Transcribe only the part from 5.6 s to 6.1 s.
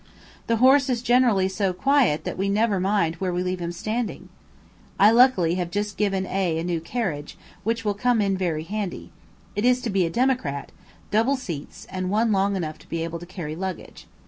have just